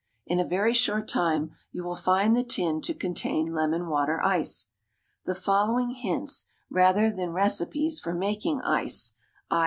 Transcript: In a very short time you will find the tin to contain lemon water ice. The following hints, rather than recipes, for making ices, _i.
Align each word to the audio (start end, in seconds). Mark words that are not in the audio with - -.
In 0.25 0.39
a 0.39 0.43
very 0.47 0.73
short 0.73 1.07
time 1.07 1.51
you 1.71 1.83
will 1.83 1.93
find 1.95 2.35
the 2.35 2.43
tin 2.43 2.81
to 2.81 2.95
contain 2.95 3.53
lemon 3.53 3.85
water 3.87 4.19
ice. 4.25 4.71
The 5.25 5.35
following 5.35 5.91
hints, 5.91 6.47
rather 6.71 7.11
than 7.11 7.33
recipes, 7.33 7.99
for 7.99 8.11
making 8.15 8.61
ices, 8.61 9.13
_i. 9.51 9.59